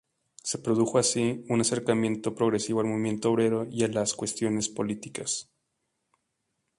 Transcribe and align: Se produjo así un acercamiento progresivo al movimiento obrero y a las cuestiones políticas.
Se 0.41 0.57
produjo 0.57 0.97
así 0.97 1.45
un 1.47 1.61
acercamiento 1.61 2.33
progresivo 2.33 2.79
al 2.79 2.87
movimiento 2.87 3.29
obrero 3.29 3.67
y 3.69 3.83
a 3.83 3.87
las 3.87 4.15
cuestiones 4.15 4.67
políticas. 4.67 5.51